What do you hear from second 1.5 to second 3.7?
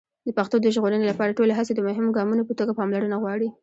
هڅې د مهمو ګامونو په توګه پاملرنه غواړي.